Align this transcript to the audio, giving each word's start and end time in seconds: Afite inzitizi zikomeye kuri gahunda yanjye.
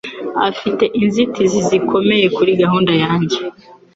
Afite 0.49 0.83
inzitizi 1.01 1.59
zikomeye 1.69 2.25
kuri 2.35 2.51
gahunda 2.61 2.93
yanjye. 3.03 3.37